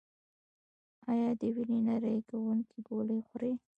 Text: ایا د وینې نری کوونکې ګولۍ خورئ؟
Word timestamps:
ایا 1.11 1.29
د 1.39 1.41
وینې 1.55 1.79
نری 1.87 2.17
کوونکې 2.29 2.77
ګولۍ 2.87 3.19
خورئ؟ 3.27 3.53